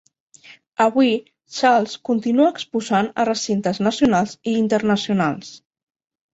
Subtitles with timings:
[0.85, 1.11] Avui,
[1.57, 5.57] Charles continua exposant a recintes nacionals i internacionals.